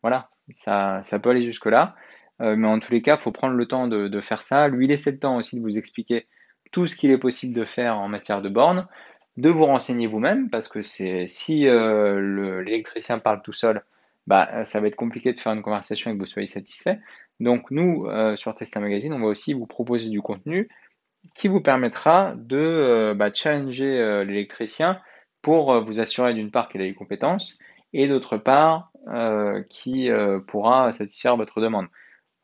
Voilà, 0.02 0.28
ça 0.50 1.02
peut 1.22 1.30
aller 1.30 1.42
jusque-là, 1.42 1.96
euh, 2.40 2.56
mais 2.56 2.68
en 2.68 2.78
tous 2.78 2.92
les 2.92 3.02
cas, 3.02 3.16
il 3.16 3.20
faut 3.20 3.32
prendre 3.32 3.54
le 3.54 3.66
temps 3.66 3.88
de, 3.88 4.20
faire 4.20 4.42
ça, 4.42 4.68
lui 4.68 4.86
laisser 4.86 5.12
le 5.12 5.18
temps 5.18 5.36
aussi 5.36 5.56
de 5.56 5.60
vous 5.60 5.78
expliquer 5.78 6.26
tout 6.70 6.86
ce 6.86 6.96
qu'il 6.96 7.10
est 7.10 7.18
possible 7.18 7.54
de 7.54 7.64
faire 7.64 7.98
en 7.98 8.08
matière 8.08 8.42
de 8.42 8.48
bornes, 8.48 8.86
de 9.36 9.50
vous 9.50 9.66
renseigner 9.66 10.06
vous-même, 10.06 10.50
parce 10.50 10.68
que 10.68 10.82
c'est 10.82 11.26
si 11.26 11.68
euh, 11.68 12.62
l'électricien 12.62 13.18
parle 13.18 13.42
tout 13.42 13.52
seul, 13.52 13.82
bah, 14.26 14.48
euh, 14.52 14.64
ça 14.64 14.80
va 14.80 14.88
être 14.88 14.96
compliqué 14.96 15.32
de 15.32 15.40
faire 15.40 15.52
une 15.52 15.62
conversation 15.62 16.10
et 16.10 16.14
que 16.14 16.18
vous 16.18 16.26
soyez 16.26 16.48
satisfait. 16.48 17.00
Donc 17.40 17.70
nous, 17.70 18.04
sur 18.34 18.52
Tesla 18.56 18.80
Magazine, 18.80 19.12
on 19.12 19.20
va 19.20 19.26
aussi 19.26 19.54
vous 19.54 19.66
proposer 19.66 20.10
du 20.10 20.20
contenu 20.20 20.68
qui 21.36 21.46
vous 21.46 21.60
permettra 21.60 22.34
de 22.36 23.14
bah, 23.14 23.32
challenger 23.32 24.24
l'électricien 24.26 25.00
pour 25.40 25.80
vous 25.84 26.00
assurer 26.00 26.34
d'une 26.34 26.50
part 26.50 26.68
qu'il 26.68 26.80
a 26.80 26.84
les 26.84 26.94
compétences 26.94 27.60
et 27.92 28.08
d'autre 28.08 28.38
part 28.38 28.90
qui 29.70 30.10
pourra 30.48 30.90
satisfaire 30.90 31.36
votre 31.36 31.60
demande. 31.60 31.86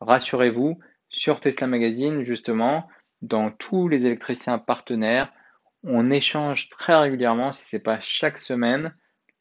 Rassurez-vous, 0.01 0.79
sur 1.09 1.39
Tesla 1.39 1.67
Magazine, 1.67 2.23
justement, 2.23 2.87
dans 3.21 3.51
tous 3.51 3.87
les 3.87 4.05
électriciens 4.05 4.57
partenaires, 4.57 5.31
on 5.83 6.11
échange 6.11 6.69
très 6.69 6.95
régulièrement, 6.95 7.51
si 7.51 7.63
ce 7.63 7.75
n'est 7.75 7.83
pas 7.83 7.99
chaque 7.99 8.39
semaine, 8.39 8.93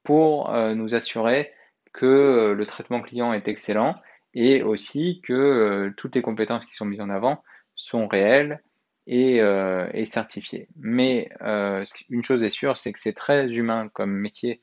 pour 0.02 0.52
nous 0.52 0.94
assurer 0.94 1.50
que 1.94 2.04
euh, 2.04 2.54
le 2.54 2.66
traitement 2.66 3.00
client 3.00 3.32
est 3.32 3.48
excellent 3.48 3.94
et 4.34 4.62
aussi 4.62 5.22
que 5.22 5.32
euh, 5.32 5.94
toutes 5.96 6.14
les 6.14 6.22
compétences 6.22 6.66
qui 6.66 6.74
sont 6.74 6.84
mises 6.84 7.00
en 7.00 7.08
avant 7.08 7.42
sont 7.74 8.06
réelles 8.06 8.60
et, 9.06 9.40
euh, 9.40 9.88
certifiées. 10.04 10.68
Mais 10.76 11.30
une 12.10 12.22
chose 12.22 12.44
est 12.44 12.50
sûre, 12.50 12.76
c'est 12.76 12.92
que 12.92 12.98
c'est 12.98 13.14
très 13.14 13.50
humain 13.54 13.88
comme 13.92 14.12
métier 14.12 14.60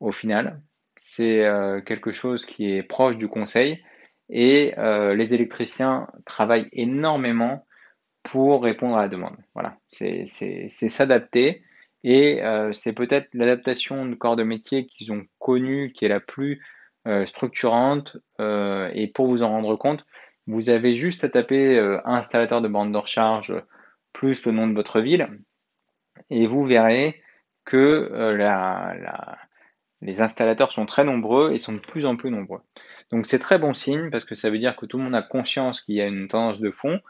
au 0.00 0.10
final. 0.10 0.60
C'est 0.96 1.42
quelque 1.86 2.10
chose 2.10 2.44
qui 2.44 2.72
est 2.72 2.82
proche 2.82 3.16
du 3.16 3.28
conseil 3.28 3.82
et 4.30 4.74
les 4.78 5.34
électriciens 5.34 6.08
travaillent 6.24 6.68
énormément 6.72 7.66
pour 8.22 8.62
répondre 8.62 8.96
à 8.96 9.02
la 9.02 9.08
demande. 9.08 9.36
Voilà, 9.54 9.76
c'est 9.88 10.24
s'adapter 10.68 11.62
et 12.04 12.40
c'est 12.72 12.94
peut-être 12.94 13.28
l'adaptation 13.34 14.06
de 14.06 14.14
corps 14.14 14.36
de 14.36 14.42
métier 14.42 14.86
qu'ils 14.86 15.12
ont 15.12 15.24
connue 15.38 15.92
qui 15.92 16.04
est 16.04 16.08
la 16.08 16.20
plus 16.20 16.62
structurante 17.24 18.16
et 18.38 19.10
pour 19.12 19.26
vous 19.26 19.42
en 19.42 19.50
rendre 19.50 19.76
compte, 19.76 20.06
vous 20.46 20.70
avez 20.70 20.94
juste 20.94 21.24
à 21.24 21.28
taper 21.28 21.78
installateur 22.04 22.60
de 22.60 22.68
bande 22.68 22.92
de 22.92 22.98
recharge 22.98 23.60
plus 24.12 24.46
le 24.46 24.52
nom 24.52 24.68
de 24.68 24.74
votre 24.74 25.00
ville 25.00 25.28
et 26.28 26.46
vous 26.46 26.64
verrez 26.64 27.22
que 27.64 27.76
euh, 27.76 28.36
les 30.02 30.22
installateurs 30.22 30.72
sont 30.72 30.86
très 30.86 31.04
nombreux 31.04 31.52
et 31.52 31.58
sont 31.58 31.72
de 31.72 31.78
plus 31.78 32.06
en 32.06 32.16
plus 32.16 32.30
nombreux. 32.30 32.60
Donc 33.10 33.26
c'est 33.26 33.38
très 33.38 33.58
bon 33.58 33.74
signe 33.74 34.10
parce 34.10 34.24
que 34.24 34.34
ça 34.34 34.50
veut 34.50 34.58
dire 34.58 34.76
que 34.76 34.86
tout 34.86 34.98
le 34.98 35.04
monde 35.04 35.14
a 35.14 35.22
conscience 35.22 35.80
qu'il 35.80 35.96
y 35.96 36.00
a 36.00 36.06
une 36.06 36.28
tendance 36.28 36.60
de 36.60 36.70
fond, 36.70 37.00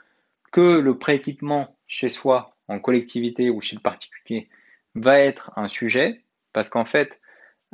que 0.53 0.79
le 0.79 0.99
prééquipement 0.99 1.77
chez 1.87 2.09
soi, 2.09 2.51
en 2.69 2.79
collectivité 2.81 3.51
ou 3.51 3.61
chez 3.61 3.77
le 3.77 3.83
particulier, 3.83 4.49
va 4.95 5.21
être 5.21 5.53
un 5.57 5.69
sujet 5.69 6.25
parce 6.53 6.69
qu'en 6.69 6.85
fait, 6.85 7.21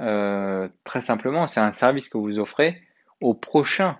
euh, 0.00 0.68
très 0.84 1.00
simplement, 1.00 1.46
c'est 1.46 1.60
un 1.60 1.72
service 1.72 2.08
que 2.08 2.18
vous 2.18 2.38
offrez 2.38 2.82
au 3.20 3.34
prochain 3.34 3.98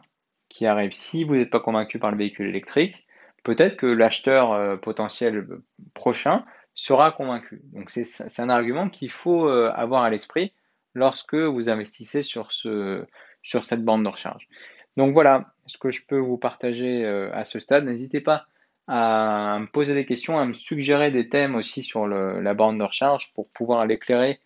qui 0.48 0.66
arrive. 0.66 0.92
Si 0.92 1.24
vous 1.24 1.36
n'êtes 1.36 1.50
pas 1.50 1.60
convaincu 1.60 1.98
par 1.98 2.10
le 2.10 2.18
véhicule 2.18 2.48
électrique, 2.48 3.06
peut-être 3.42 3.76
que 3.76 3.86
l'acheteur 3.86 4.52
euh, 4.52 4.76
potentiel 4.76 5.46
prochain 5.94 6.44
sera 6.74 7.10
convaincu. 7.10 7.62
Donc 7.72 7.90
c'est 7.90 8.42
un 8.42 8.50
argument 8.50 8.90
qu'il 8.90 9.10
faut 9.10 9.48
euh, 9.48 9.72
avoir 9.74 10.02
à 10.02 10.10
l'esprit 10.10 10.52
lorsque 10.96 11.34
vous 11.34 11.68
investissez 11.68 12.22
sur, 12.22 12.52
ce, 12.52 13.04
sur 13.42 13.64
cette 13.66 13.84
bande 13.84 14.02
de 14.02 14.08
recharge. 14.08 14.48
Donc 14.96 15.12
voilà 15.12 15.52
ce 15.66 15.76
que 15.76 15.90
je 15.90 16.00
peux 16.08 16.18
vous 16.18 16.38
partager 16.38 17.04
euh, 17.04 17.30
à 17.34 17.44
ce 17.44 17.58
stade. 17.58 17.84
N'hésitez 17.84 18.22
pas 18.22 18.46
à 18.88 19.58
me 19.60 19.66
poser 19.66 19.94
des 19.94 20.06
questions, 20.06 20.38
à 20.38 20.46
me 20.46 20.54
suggérer 20.54 21.10
des 21.10 21.28
thèmes 21.28 21.54
aussi 21.54 21.82
sur 21.82 22.06
la 22.06 22.54
bande 22.54 22.78
de 22.78 22.84
recharge 22.84 23.34
pour 23.34 23.44
pouvoir 23.52 23.84
l'éclairer 23.84 24.40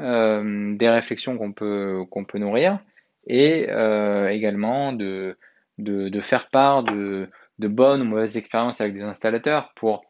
euh, 0.00 0.74
des 0.76 0.88
réflexions 0.88 1.36
qu'on 1.36 1.52
peut, 1.52 2.06
nourrir 2.34 2.78
et 3.26 3.64
également 4.30 4.92
de, 4.92 5.36
faire 6.20 6.48
part 6.50 6.84
de, 6.84 7.28
bonnes 7.58 8.02
ou 8.02 8.04
mauvaises 8.04 8.36
expériences 8.36 8.80
avec 8.80 8.94
des 8.94 9.02
installateurs 9.02 9.72
pour, 9.74 10.06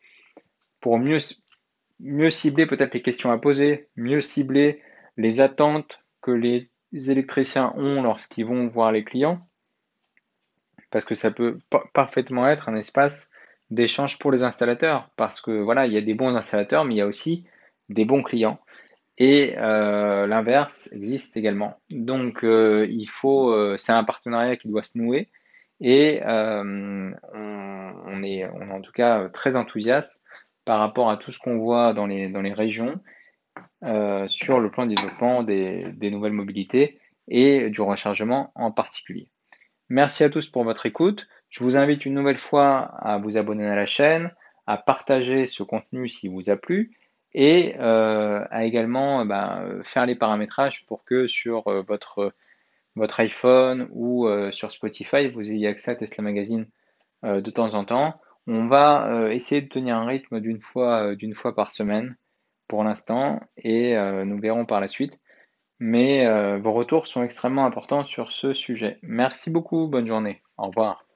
mieux 0.98 2.30
cibler 2.30 2.66
peut-être 2.66 2.92
les 2.92 3.02
questions 3.02 3.32
à 3.32 3.38
poser, 3.38 3.88
mieux 3.96 4.20
cibler 4.20 4.82
les 5.16 5.40
attentes 5.40 6.02
que 6.22 6.30
les 6.30 6.62
électriciens 6.92 7.72
ont 7.76 8.02
lorsqu'ils 8.02 8.46
vont 8.46 8.68
voir 8.68 8.92
les 8.92 9.04
clients, 9.04 9.40
parce 10.90 11.04
que 11.04 11.14
ça 11.14 11.30
peut 11.30 11.58
parfaitement 11.92 12.48
être 12.48 12.68
un 12.68 12.76
espace 12.76 13.30
d'échange 13.70 14.18
pour 14.18 14.32
les 14.32 14.42
installateurs, 14.42 15.08
parce 15.16 15.40
que 15.40 15.52
voilà, 15.52 15.86
il 15.86 15.92
y 15.92 15.96
a 15.96 16.02
des 16.02 16.14
bons 16.14 16.34
installateurs, 16.34 16.84
mais 16.84 16.94
il 16.94 16.98
y 16.98 17.02
a 17.02 17.06
aussi 17.06 17.46
des 17.88 18.04
bons 18.04 18.22
clients. 18.22 18.60
Et 19.18 19.54
euh, 19.58 20.26
l'inverse 20.26 20.92
existe 20.92 21.36
également. 21.36 21.78
Donc 21.90 22.42
euh, 22.42 22.86
il 22.90 23.06
faut, 23.06 23.52
euh, 23.52 23.76
c'est 23.76 23.92
un 23.92 24.04
partenariat 24.04 24.56
qui 24.56 24.68
doit 24.68 24.82
se 24.82 24.98
nouer. 24.98 25.28
Et 25.82 26.20
on, 26.24 27.12
on, 27.32 28.22
est, 28.22 28.46
on 28.46 28.68
est 28.68 28.72
en 28.72 28.80
tout 28.82 28.92
cas 28.92 29.28
très 29.30 29.56
enthousiaste 29.56 30.22
par 30.66 30.78
rapport 30.78 31.10
à 31.10 31.16
tout 31.16 31.32
ce 31.32 31.38
qu'on 31.38 31.58
voit 31.58 31.94
dans 31.94 32.06
les, 32.06 32.28
dans 32.28 32.42
les 32.42 32.52
régions 32.52 33.00
euh, 33.84 34.26
sur 34.28 34.60
le 34.60 34.70
plan 34.70 34.86
de 34.86 34.94
développement 34.94 35.42
des, 35.42 36.10
nouvelles 36.10 36.32
mobilités 36.32 37.00
et 37.28 37.70
du 37.70 37.80
rechargement 37.80 38.52
en 38.54 38.70
particulier. 38.70 39.30
Merci 39.88 40.24
à 40.24 40.30
tous 40.30 40.48
pour 40.48 40.64
votre 40.64 40.86
écoute. 40.86 41.28
Je 41.48 41.64
vous 41.64 41.76
invite 41.76 42.06
une 42.06 42.14
nouvelle 42.14 42.38
fois 42.38 42.78
à 42.78 43.18
vous 43.18 43.38
abonner 43.38 43.66
à 43.66 43.74
la 43.74 43.86
chaîne, 43.86 44.32
à 44.66 44.76
partager 44.76 45.46
ce 45.46 45.62
contenu 45.62 46.08
s'il 46.08 46.30
vous 46.30 46.50
a 46.50 46.56
plu 46.56 46.96
et 47.32 47.76
euh, 47.78 48.44
à 48.50 48.64
également 48.64 49.24
ben, 49.24 49.80
faire 49.84 50.06
les 50.06 50.16
paramétrages 50.16 50.86
pour 50.86 51.04
que 51.04 51.26
sur 51.26 51.66
euh, 51.68 51.82
votre, 51.86 52.34
votre 52.96 53.20
iPhone 53.20 53.88
ou 53.92 54.28
sur 54.50 54.70
Spotify, 54.70 55.28
vous 55.28 55.50
ayez 55.50 55.68
accès 55.68 55.92
à 55.92 55.94
Tesla 55.96 56.22
Magazine 56.22 56.66
de 57.22 57.50
temps 57.50 57.74
en 57.74 57.84
temps 57.84 58.20
on 58.46 58.66
va 58.66 59.08
euh, 59.08 59.30
essayer 59.30 59.60
de 59.60 59.68
tenir 59.68 59.96
un 59.96 60.06
rythme 60.06 60.36
euh, 60.36 61.14
d'une 61.14 61.34
fois 61.34 61.54
par 61.54 61.70
semaine 61.70 62.16
pour 62.70 62.84
l'instant 62.84 63.40
et 63.58 63.98
euh, 63.98 64.24
nous 64.24 64.40
verrons 64.40 64.64
par 64.64 64.80
la 64.80 64.86
suite. 64.86 65.18
Mais 65.82 66.28
vos 66.58 66.74
retours 66.74 67.06
sont 67.06 67.24
extrêmement 67.24 67.64
importants 67.64 68.04
sur 68.04 68.32
ce 68.32 68.52
sujet. 68.52 68.98
Merci 69.00 69.50
beaucoup, 69.50 69.88
bonne 69.88 70.06
journée. 70.06 70.42
Au 70.58 70.66
revoir. 70.66 71.09